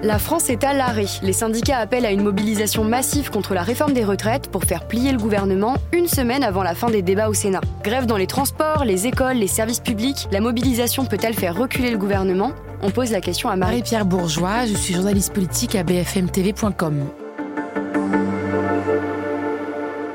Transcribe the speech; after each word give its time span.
La 0.00 0.20
France 0.20 0.48
est 0.48 0.62
à 0.62 0.74
l'arrêt. 0.74 1.06
Les 1.22 1.32
syndicats 1.32 1.78
appellent 1.78 2.06
à 2.06 2.12
une 2.12 2.22
mobilisation 2.22 2.84
massive 2.84 3.30
contre 3.30 3.52
la 3.52 3.62
réforme 3.62 3.94
des 3.94 4.04
retraites 4.04 4.48
pour 4.48 4.62
faire 4.62 4.86
plier 4.86 5.10
le 5.10 5.18
gouvernement 5.18 5.74
une 5.92 6.06
semaine 6.06 6.44
avant 6.44 6.62
la 6.62 6.76
fin 6.76 6.88
des 6.88 7.02
débats 7.02 7.28
au 7.28 7.34
Sénat. 7.34 7.62
Grève 7.82 8.06
dans 8.06 8.16
les 8.16 8.28
transports, 8.28 8.84
les 8.84 9.08
écoles, 9.08 9.38
les 9.38 9.48
services 9.48 9.80
publics, 9.80 10.28
la 10.30 10.40
mobilisation 10.40 11.04
peut-elle 11.04 11.34
faire 11.34 11.56
reculer 11.56 11.90
le 11.90 11.98
gouvernement? 11.98 12.52
On 12.80 12.90
pose 12.90 13.10
la 13.10 13.20
question 13.20 13.48
à 13.48 13.56
Marie-Pierre 13.56 14.06
Bourgeois, 14.06 14.66
je 14.66 14.74
suis 14.74 14.94
journaliste 14.94 15.32
politique 15.32 15.74
à 15.74 15.82
bfmtv.com. 15.82 17.08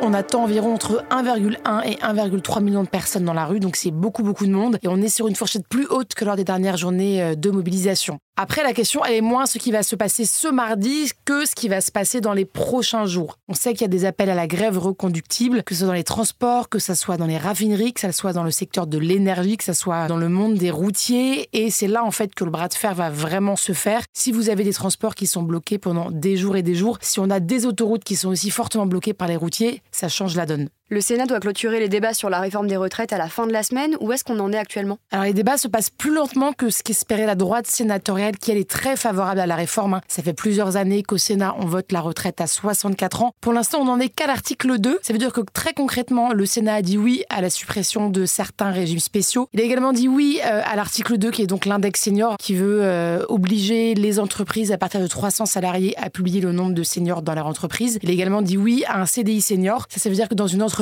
On 0.00 0.14
attend 0.14 0.44
environ 0.44 0.72
entre 0.72 1.04
1,1 1.10 1.84
et 1.84 1.96
1,3 1.96 2.62
million 2.62 2.82
de 2.82 2.88
personnes 2.88 3.24
dans 3.24 3.34
la 3.34 3.44
rue, 3.44 3.60
donc 3.60 3.76
c'est 3.76 3.90
beaucoup 3.90 4.22
beaucoup 4.22 4.46
de 4.46 4.52
monde. 4.52 4.78
Et 4.82 4.88
on 4.88 5.02
est 5.02 5.08
sur 5.10 5.28
une 5.28 5.34
fourchette 5.34 5.68
plus 5.68 5.86
haute 5.88 6.14
que 6.14 6.24
lors 6.24 6.36
des 6.36 6.44
dernières 6.44 6.78
journées 6.78 7.22
euh, 7.22 7.34
de 7.34 7.50
mobilisation. 7.50 8.20
Après, 8.38 8.62
la 8.62 8.74
question, 8.74 9.02
elle 9.02 9.14
est 9.14 9.20
moins 9.22 9.46
ce 9.46 9.56
qui 9.56 9.72
va 9.72 9.82
se 9.82 9.96
passer 9.96 10.26
ce 10.26 10.48
mardi 10.48 11.08
que 11.24 11.46
ce 11.46 11.54
qui 11.54 11.68
va 11.68 11.80
se 11.80 11.90
passer 11.90 12.20
dans 12.20 12.34
les 12.34 12.44
prochains 12.44 13.06
jours. 13.06 13.38
On 13.48 13.54
sait 13.54 13.72
qu'il 13.72 13.80
y 13.80 13.84
a 13.84 13.88
des 13.88 14.04
appels 14.04 14.28
à 14.28 14.34
la 14.34 14.46
grève 14.46 14.76
reconductible, 14.76 15.62
que 15.62 15.74
ce 15.74 15.78
soit 15.78 15.86
dans 15.86 15.94
les 15.94 16.04
transports, 16.04 16.68
que 16.68 16.78
ce 16.78 16.92
soit 16.92 17.16
dans 17.16 17.24
les 17.24 17.38
raffineries, 17.38 17.94
que 17.94 18.00
ce 18.02 18.12
soit 18.12 18.34
dans 18.34 18.44
le 18.44 18.50
secteur 18.50 18.86
de 18.86 18.98
l'énergie, 18.98 19.56
que 19.56 19.64
ce 19.64 19.72
soit 19.72 20.06
dans 20.06 20.18
le 20.18 20.28
monde 20.28 20.56
des 20.56 20.70
routiers. 20.70 21.48
Et 21.54 21.70
c'est 21.70 21.86
là, 21.86 22.04
en 22.04 22.10
fait, 22.10 22.34
que 22.34 22.44
le 22.44 22.50
bras 22.50 22.68
de 22.68 22.74
fer 22.74 22.94
va 22.94 23.08
vraiment 23.08 23.56
se 23.56 23.72
faire. 23.72 24.02
Si 24.12 24.32
vous 24.32 24.50
avez 24.50 24.64
des 24.64 24.74
transports 24.74 25.14
qui 25.14 25.26
sont 25.26 25.42
bloqués 25.42 25.78
pendant 25.78 26.10
des 26.10 26.36
jours 26.36 26.58
et 26.58 26.62
des 26.62 26.74
jours, 26.74 26.98
si 27.00 27.20
on 27.20 27.30
a 27.30 27.40
des 27.40 27.64
autoroutes 27.64 28.04
qui 28.04 28.16
sont 28.16 28.28
aussi 28.28 28.50
fortement 28.50 28.84
bloquées 28.84 29.14
par 29.14 29.28
les 29.28 29.36
routiers, 29.36 29.80
ça 29.92 30.10
change 30.10 30.36
la 30.36 30.44
donne. 30.44 30.68
Le 30.88 31.00
Sénat 31.00 31.26
doit 31.26 31.40
clôturer 31.40 31.80
les 31.80 31.88
débats 31.88 32.14
sur 32.14 32.30
la 32.30 32.38
réforme 32.38 32.68
des 32.68 32.76
retraites 32.76 33.12
à 33.12 33.18
la 33.18 33.28
fin 33.28 33.48
de 33.48 33.52
la 33.52 33.64
semaine. 33.64 33.96
Où 34.00 34.12
est-ce 34.12 34.22
qu'on 34.22 34.38
en 34.38 34.52
est 34.52 34.56
actuellement? 34.56 34.98
Alors 35.10 35.24
les 35.24 35.32
débats 35.32 35.58
se 35.58 35.66
passent 35.66 35.90
plus 35.90 36.14
lentement 36.14 36.52
que 36.52 36.70
ce 36.70 36.84
qu'espérait 36.84 37.26
la 37.26 37.34
droite 37.34 37.66
sénatoriale 37.66 38.36
qui 38.36 38.52
elle 38.52 38.58
est 38.58 38.70
très 38.70 38.94
favorable 38.94 39.40
à 39.40 39.46
la 39.46 39.56
réforme. 39.56 39.94
Hein. 39.94 40.00
Ça 40.06 40.22
fait 40.22 40.32
plusieurs 40.32 40.76
années 40.76 41.02
qu'au 41.02 41.18
Sénat 41.18 41.56
on 41.58 41.66
vote 41.66 41.90
la 41.90 42.00
retraite 42.00 42.40
à 42.40 42.46
64 42.46 43.22
ans. 43.24 43.32
Pour 43.40 43.52
l'instant 43.52 43.80
on 43.80 43.86
n'en 43.86 43.98
est 43.98 44.10
qu'à 44.10 44.28
l'article 44.28 44.78
2. 44.78 45.00
Ça 45.02 45.12
veut 45.12 45.18
dire 45.18 45.32
que 45.32 45.40
très 45.52 45.72
concrètement 45.72 46.32
le 46.32 46.46
Sénat 46.46 46.74
a 46.74 46.82
dit 46.82 46.98
oui 46.98 47.24
à 47.30 47.40
la 47.40 47.50
suppression 47.50 48.08
de 48.08 48.24
certains 48.24 48.70
régimes 48.70 49.00
spéciaux. 49.00 49.48
Il 49.54 49.60
a 49.60 49.64
également 49.64 49.92
dit 49.92 50.06
oui 50.06 50.38
euh, 50.46 50.62
à 50.64 50.76
l'article 50.76 51.18
2 51.18 51.32
qui 51.32 51.42
est 51.42 51.48
donc 51.48 51.66
l'index 51.66 52.00
senior 52.00 52.36
qui 52.36 52.54
veut 52.54 52.84
euh, 52.84 53.24
obliger 53.28 53.94
les 53.94 54.20
entreprises 54.20 54.70
à 54.70 54.78
partir 54.78 55.00
de 55.00 55.08
300 55.08 55.46
salariés 55.46 55.98
à 55.98 56.10
publier 56.10 56.40
le 56.40 56.52
nombre 56.52 56.74
de 56.74 56.82
seniors 56.84 57.22
dans 57.22 57.34
leur 57.34 57.48
entreprise. 57.48 57.98
Il 58.04 58.08
a 58.08 58.12
également 58.12 58.40
dit 58.40 58.56
oui 58.56 58.84
à 58.86 59.00
un 59.00 59.06
CDI 59.06 59.40
senior. 59.40 59.86
Ça, 59.88 59.98
ça 59.98 60.08
veut 60.08 60.14
dire 60.14 60.28
que 60.28 60.36
dans 60.36 60.46
une 60.46 60.62
entreprise 60.62 60.75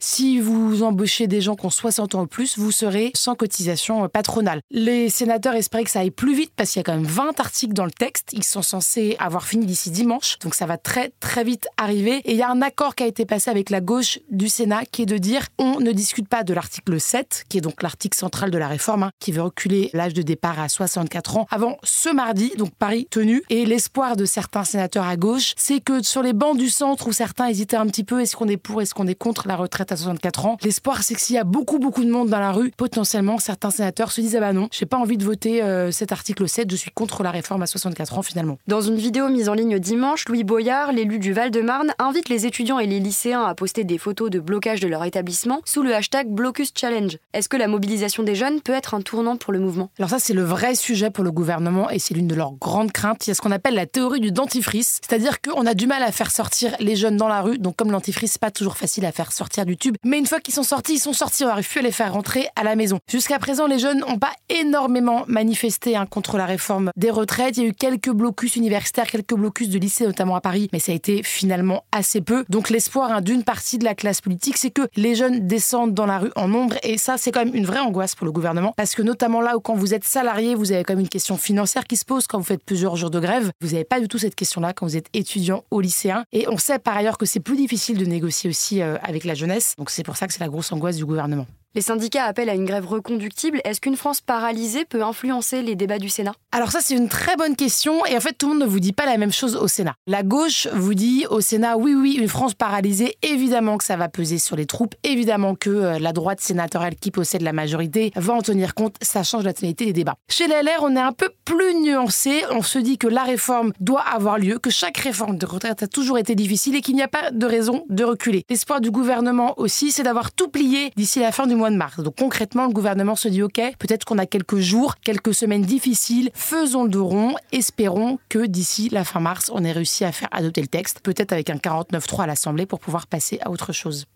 Si 0.00 0.40
vous 0.40 0.82
embauchez 0.82 1.26
des 1.26 1.40
gens 1.40 1.56
qui 1.56 1.66
ont 1.66 1.70
60 1.70 2.14
ans 2.14 2.22
ou 2.22 2.26
plus, 2.26 2.58
vous 2.58 2.70
serez 2.70 3.10
sans 3.14 3.34
cotisation 3.34 4.08
patronale. 4.08 4.60
Les 4.70 5.08
sénateurs 5.08 5.54
espéraient 5.54 5.84
que 5.84 5.90
ça 5.90 6.00
aille 6.00 6.10
plus 6.10 6.34
vite 6.34 6.52
parce 6.54 6.70
qu'il 6.70 6.80
y 6.80 6.80
a 6.80 6.84
quand 6.84 6.94
même 6.94 7.04
20 7.04 7.40
articles 7.40 7.74
dans 7.74 7.84
le 7.84 7.90
texte. 7.90 8.28
Ils 8.32 8.44
sont 8.44 8.62
censés 8.62 9.16
avoir 9.18 9.46
fini 9.46 9.66
d'ici 9.66 9.90
dimanche. 9.90 10.38
Donc 10.40 10.54
ça 10.54 10.66
va 10.66 10.78
très 10.78 11.12
très 11.20 11.44
vite 11.44 11.68
arriver. 11.76 12.20
Et 12.24 12.32
il 12.32 12.36
y 12.36 12.42
a 12.42 12.50
un 12.50 12.62
accord 12.62 12.94
qui 12.94 13.02
a 13.02 13.06
été 13.06 13.26
passé 13.26 13.50
avec 13.50 13.70
la 13.70 13.80
gauche 13.80 14.18
du 14.30 14.48
Sénat 14.48 14.84
qui 14.84 15.02
est 15.02 15.06
de 15.06 15.18
dire 15.18 15.46
on 15.58 15.80
ne 15.80 15.92
discute 15.92 16.28
pas 16.28 16.44
de 16.44 16.54
l'article 16.54 17.00
7, 17.00 17.44
qui 17.48 17.58
est 17.58 17.60
donc 17.60 17.82
l'article 17.82 18.16
central 18.16 18.50
de 18.50 18.58
la 18.58 18.68
réforme, 18.68 19.04
hein, 19.04 19.10
qui 19.18 19.32
veut 19.32 19.42
reculer 19.42 19.90
l'âge 19.92 20.14
de 20.14 20.22
départ 20.22 20.60
à 20.60 20.68
64 20.68 21.36
ans 21.36 21.46
avant 21.50 21.78
ce 21.82 22.08
mardi, 22.08 22.52
donc 22.56 22.70
Paris 22.74 23.06
tenu. 23.10 23.42
Et 23.50 23.66
l'espoir 23.66 24.16
de 24.16 24.24
certains 24.24 24.64
sénateurs 24.64 25.06
à 25.06 25.16
gauche, 25.16 25.54
c'est 25.56 25.80
que 25.80 26.02
sur 26.02 26.22
les 26.22 26.32
bancs 26.32 26.56
du 26.56 26.68
centre 26.68 27.08
où 27.08 27.12
certains 27.12 27.48
hésitaient 27.48 27.76
un 27.76 27.86
petit 27.86 28.04
peu, 28.04 28.20
est-ce 28.20 28.36
qu'on 28.36 28.48
est 28.48 28.56
pour, 28.56 28.82
est-ce 28.82 28.94
qu'on 28.94 29.06
est 29.06 29.14
contre 29.14 29.39
la 29.46 29.56
retraite 29.56 29.92
à 29.92 29.96
64 29.96 30.46
ans. 30.46 30.56
L'espoir, 30.62 31.02
c'est 31.02 31.14
que 31.14 31.20
s'il 31.20 31.36
y 31.36 31.38
a 31.38 31.44
beaucoup, 31.44 31.78
beaucoup 31.78 32.04
de 32.04 32.10
monde 32.10 32.28
dans 32.28 32.40
la 32.40 32.52
rue, 32.52 32.70
potentiellement, 32.76 33.38
certains 33.38 33.70
sénateurs 33.70 34.12
se 34.12 34.20
disent 34.20 34.36
Ah 34.36 34.40
bah 34.40 34.52
non, 34.52 34.68
j'ai 34.70 34.86
pas 34.86 34.98
envie 34.98 35.16
de 35.16 35.24
voter 35.24 35.62
euh, 35.62 35.90
cet 35.90 36.12
article 36.12 36.48
7, 36.48 36.70
je 36.70 36.76
suis 36.76 36.90
contre 36.90 37.22
la 37.22 37.30
réforme 37.30 37.62
à 37.62 37.66
64 37.66 38.18
ans 38.18 38.22
finalement. 38.22 38.58
Dans 38.66 38.80
une 38.80 38.96
vidéo 38.96 39.28
mise 39.28 39.48
en 39.48 39.54
ligne 39.54 39.78
dimanche, 39.78 40.28
Louis 40.28 40.44
Boyard, 40.44 40.92
l'élu 40.92 41.18
du 41.18 41.32
Val-de-Marne, 41.32 41.92
invite 41.98 42.28
les 42.28 42.46
étudiants 42.46 42.78
et 42.78 42.86
les 42.86 43.00
lycéens 43.00 43.44
à 43.44 43.54
poster 43.54 43.84
des 43.84 43.98
photos 43.98 44.30
de 44.30 44.40
blocage 44.40 44.80
de 44.80 44.88
leur 44.88 45.04
établissement 45.04 45.60
sous 45.64 45.82
le 45.82 45.94
hashtag 45.94 46.28
Blocus 46.28 46.72
Challenge. 46.74 47.16
Est-ce 47.32 47.48
que 47.48 47.56
la 47.56 47.68
mobilisation 47.68 48.22
des 48.22 48.34
jeunes 48.34 48.60
peut 48.60 48.72
être 48.72 48.94
un 48.94 49.00
tournant 49.00 49.36
pour 49.36 49.52
le 49.52 49.60
mouvement? 49.60 49.90
Alors 49.98 50.10
ça, 50.10 50.18
c'est 50.18 50.32
le 50.32 50.42
vrai 50.42 50.74
sujet 50.74 51.10
pour 51.10 51.24
le 51.24 51.32
gouvernement 51.32 51.90
et 51.90 51.98
c'est 51.98 52.14
l'une 52.14 52.28
de 52.28 52.34
leurs 52.34 52.52
grandes 52.52 52.92
craintes. 52.92 53.26
Il 53.26 53.30
y 53.30 53.32
a 53.32 53.34
ce 53.34 53.40
qu'on 53.40 53.50
appelle 53.50 53.74
la 53.74 53.86
théorie 53.86 54.20
du 54.20 54.32
dentifrice, 54.32 55.00
c'est-à-dire 55.06 55.40
qu'on 55.40 55.66
a 55.66 55.74
du 55.74 55.86
mal 55.86 56.02
à 56.02 56.12
faire 56.12 56.30
sortir 56.30 56.74
les 56.80 56.96
jeunes 56.96 57.16
dans 57.16 57.28
la 57.28 57.42
rue, 57.42 57.58
donc 57.58 57.76
comme 57.76 57.90
l'antifrice, 57.90 58.32
c'est 58.32 58.40
pas 58.40 58.50
toujours 58.50 58.76
facile 58.76 59.04
à 59.06 59.12
faire 59.12 59.29
sortir 59.32 59.66
du 59.66 59.76
tube. 59.76 59.96
Mais 60.04 60.18
une 60.18 60.26
fois 60.26 60.40
qu'ils 60.40 60.54
sont 60.54 60.62
sortis, 60.62 60.94
ils 60.94 61.00
sont 61.00 61.12
sortis. 61.12 61.44
On 61.44 61.48
n'arrive 61.48 61.68
plus 61.68 61.80
à 61.80 61.82
les 61.82 61.92
faire 61.92 62.12
rentrer 62.12 62.48
à 62.56 62.64
la 62.64 62.76
maison. 62.76 62.98
Jusqu'à 63.10 63.38
présent, 63.38 63.66
les 63.66 63.78
jeunes 63.78 64.00
n'ont 64.00 64.18
pas 64.18 64.32
énormément 64.48 65.24
manifesté 65.26 65.96
hein, 65.96 66.06
contre 66.06 66.36
la 66.36 66.46
réforme 66.46 66.90
des 66.96 67.10
retraites. 67.10 67.56
Il 67.56 67.62
y 67.62 67.66
a 67.66 67.68
eu 67.68 67.72
quelques 67.72 68.10
blocus 68.10 68.56
universitaires, 68.56 69.06
quelques 69.06 69.34
blocus 69.34 69.68
de 69.68 69.78
lycée, 69.78 70.06
notamment 70.06 70.36
à 70.36 70.40
Paris, 70.40 70.68
mais 70.72 70.78
ça 70.78 70.92
a 70.92 70.94
été 70.94 71.22
finalement 71.22 71.84
assez 71.92 72.20
peu. 72.20 72.44
Donc 72.48 72.70
l'espoir 72.70 73.12
hein, 73.12 73.20
d'une 73.20 73.44
partie 73.44 73.78
de 73.78 73.84
la 73.84 73.94
classe 73.94 74.20
politique, 74.20 74.56
c'est 74.56 74.70
que 74.70 74.82
les 74.96 75.14
jeunes 75.14 75.46
descendent 75.46 75.94
dans 75.94 76.06
la 76.06 76.18
rue 76.18 76.32
en 76.36 76.48
nombre. 76.48 76.76
Et 76.82 76.98
ça, 76.98 77.16
c'est 77.16 77.32
quand 77.32 77.44
même 77.44 77.54
une 77.54 77.66
vraie 77.66 77.80
angoisse 77.80 78.14
pour 78.14 78.26
le 78.26 78.32
gouvernement. 78.32 78.74
Parce 78.76 78.94
que 78.94 79.02
notamment 79.02 79.40
là 79.40 79.56
où 79.56 79.60
quand 79.60 79.74
vous 79.74 79.94
êtes 79.94 80.04
salarié, 80.04 80.54
vous 80.54 80.72
avez 80.72 80.84
quand 80.84 80.94
même 80.94 81.00
une 81.00 81.08
question 81.08 81.36
financière 81.36 81.84
qui 81.84 81.96
se 81.96 82.04
pose 82.04 82.26
quand 82.26 82.38
vous 82.38 82.44
faites 82.44 82.64
plusieurs 82.64 82.96
jours 82.96 83.10
de 83.10 83.20
grève. 83.20 83.50
Vous 83.60 83.70
n'avez 83.70 83.84
pas 83.84 84.00
du 84.00 84.08
tout 84.08 84.18
cette 84.18 84.34
question-là 84.34 84.72
quand 84.72 84.86
vous 84.86 84.96
êtes 84.96 85.08
étudiant 85.14 85.64
ou 85.70 85.80
lycéen. 85.80 86.24
Et 86.32 86.48
on 86.48 86.58
sait 86.58 86.78
par 86.78 86.96
ailleurs 86.96 87.18
que 87.18 87.26
c'est 87.26 87.40
plus 87.40 87.56
difficile 87.56 87.98
de 87.98 88.04
négocier 88.04 88.50
aussi 88.50 88.82
euh, 88.82 88.96
avec 89.02 89.19
la 89.24 89.34
jeunesse. 89.34 89.74
Donc 89.78 89.90
c'est 89.90 90.02
pour 90.02 90.16
ça 90.16 90.26
que 90.26 90.32
c'est 90.32 90.40
la 90.40 90.48
grosse 90.48 90.72
angoisse 90.72 90.96
du 90.96 91.04
gouvernement. 91.04 91.46
Les 91.76 91.82
syndicats 91.82 92.24
appellent 92.24 92.48
à 92.50 92.54
une 92.54 92.64
grève 92.64 92.88
reconductible. 92.88 93.60
Est-ce 93.62 93.80
qu'une 93.80 93.94
France 93.94 94.20
paralysée 94.20 94.84
peut 94.84 95.04
influencer 95.04 95.62
les 95.62 95.76
débats 95.76 96.00
du 96.00 96.08
Sénat? 96.08 96.32
Alors 96.50 96.72
ça, 96.72 96.80
c'est 96.82 96.96
une 96.96 97.08
très 97.08 97.36
bonne 97.36 97.54
question. 97.54 98.04
Et 98.06 98.16
en 98.16 98.20
fait, 98.20 98.32
tout 98.32 98.48
le 98.48 98.54
monde 98.54 98.62
ne 98.62 98.66
vous 98.66 98.80
dit 98.80 98.92
pas 98.92 99.06
la 99.06 99.16
même 99.16 99.30
chose 99.30 99.54
au 99.54 99.68
Sénat. 99.68 99.94
La 100.08 100.24
gauche 100.24 100.66
vous 100.72 100.94
dit 100.94 101.26
au 101.30 101.40
Sénat, 101.40 101.76
oui, 101.76 101.94
oui, 101.94 102.14
une 102.20 102.26
France 102.26 102.54
paralysée, 102.54 103.16
évidemment 103.22 103.78
que 103.78 103.84
ça 103.84 103.94
va 103.94 104.08
peser 104.08 104.38
sur 104.38 104.56
les 104.56 104.66
troupes. 104.66 104.96
Évidemment 105.04 105.54
que 105.54 105.70
euh, 105.70 105.98
la 106.00 106.12
droite 106.12 106.40
sénatoriale 106.40 106.96
qui 106.96 107.12
possède 107.12 107.42
la 107.42 107.52
majorité 107.52 108.10
va 108.16 108.34
en 108.34 108.42
tenir 108.42 108.74
compte. 108.74 108.96
Ça 109.00 109.22
change 109.22 109.44
la 109.44 109.52
tonalité 109.52 109.84
des 109.84 109.92
débats. 109.92 110.16
Chez 110.28 110.48
LR, 110.48 110.82
on 110.82 110.96
est 110.96 111.00
un 111.00 111.12
peu 111.12 111.28
plus 111.44 111.76
nuancé. 111.80 112.42
On 112.50 112.62
se 112.62 112.80
dit 112.80 112.98
que 112.98 113.06
la 113.06 113.22
réforme 113.22 113.72
doit 113.78 114.02
avoir 114.12 114.38
lieu, 114.38 114.58
que 114.58 114.70
chaque 114.70 114.98
réforme 114.98 115.38
de 115.38 115.46
retraite 115.46 115.84
a 115.84 115.86
toujours 115.86 116.18
été 116.18 116.34
difficile 116.34 116.74
et 116.74 116.80
qu'il 116.80 116.96
n'y 116.96 117.02
a 117.02 117.08
pas 117.08 117.30
de 117.30 117.46
raison 117.46 117.84
de 117.90 118.02
reculer. 118.02 118.44
L'espoir 118.50 118.80
du 118.80 118.90
gouvernement 118.90 119.54
aussi, 119.56 119.92
c'est 119.92 120.02
d'avoir 120.02 120.32
tout 120.32 120.48
plié 120.48 120.90
d'ici 120.96 121.20
la 121.20 121.30
fin 121.30 121.46
du 121.46 121.59
mois 121.60 121.70
de 121.70 121.76
mars. 121.76 122.00
Donc 122.00 122.16
concrètement, 122.16 122.66
le 122.66 122.72
gouvernement 122.72 123.14
se 123.14 123.28
dit 123.28 123.42
OK, 123.42 123.60
peut-être 123.78 124.04
qu'on 124.04 124.18
a 124.18 124.26
quelques 124.26 124.58
jours, 124.58 124.96
quelques 124.96 125.34
semaines 125.34 125.62
difficiles, 125.62 126.30
faisons 126.34 126.84
le 126.84 126.90
dos 126.90 127.06
rond, 127.06 127.34
espérons 127.52 128.18
que 128.28 128.46
d'ici 128.46 128.88
la 128.88 129.04
fin 129.04 129.20
mars, 129.20 129.50
on 129.54 129.62
ait 129.64 129.72
réussi 129.72 130.04
à 130.04 130.12
faire 130.12 130.28
adopter 130.32 130.60
le 130.60 130.66
texte, 130.66 131.00
peut-être 131.00 131.32
avec 131.32 131.50
un 131.50 131.56
49-3 131.56 132.24
à 132.24 132.26
l'Assemblée 132.26 132.66
pour 132.66 132.80
pouvoir 132.80 133.06
passer 133.06 133.38
à 133.42 133.50
autre 133.50 133.72
chose. 133.72 134.06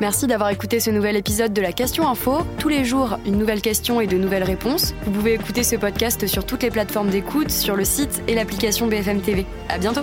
Merci 0.00 0.28
d'avoir 0.28 0.50
écouté 0.50 0.78
ce 0.78 0.90
nouvel 0.90 1.16
épisode 1.16 1.52
de 1.52 1.60
la 1.60 1.72
Question 1.72 2.08
Info. 2.08 2.42
Tous 2.58 2.68
les 2.68 2.84
jours, 2.84 3.18
une 3.26 3.36
nouvelle 3.36 3.60
question 3.60 4.00
et 4.00 4.06
de 4.06 4.16
nouvelles 4.16 4.44
réponses. 4.44 4.94
Vous 5.04 5.10
pouvez 5.10 5.34
écouter 5.34 5.64
ce 5.64 5.74
podcast 5.74 6.26
sur 6.28 6.46
toutes 6.46 6.62
les 6.62 6.70
plateformes 6.70 7.10
d'écoute, 7.10 7.50
sur 7.50 7.74
le 7.74 7.84
site 7.84 8.22
et 8.28 8.34
l'application 8.34 8.86
BFM 8.86 9.20
TV. 9.20 9.44
À 9.68 9.78
bientôt! 9.78 10.02